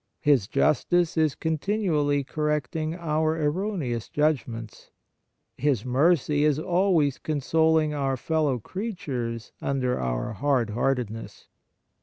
His 0.21 0.47
justice 0.47 1.15
is 1.15 1.35
continually 1.35 2.23
correcting 2.23 2.95
our 2.95 3.39
erroneous 3.39 4.09
judgments. 4.09 4.89
His 5.59 5.85
mercy 5.85 6.43
is 6.43 6.57
always 6.57 7.19
consoling 7.19 7.93
our 7.93 8.17
fellow 8.17 8.57
creatures 8.57 9.51
under 9.61 9.99
our 9.99 10.33
hard 10.33 10.71
heartedness. 10.71 11.49